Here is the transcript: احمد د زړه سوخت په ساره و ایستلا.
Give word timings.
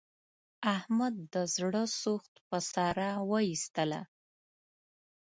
احمد 0.75 1.15
د 1.33 1.35
زړه 1.55 1.83
سوخت 2.01 2.33
په 2.47 2.57
ساره 2.71 3.11
و 3.29 3.31
ایستلا. 3.49 4.01